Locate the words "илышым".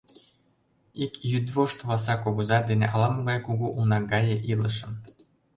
4.51-4.91